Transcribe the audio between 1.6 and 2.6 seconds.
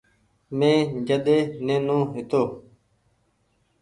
نينو هيتو۔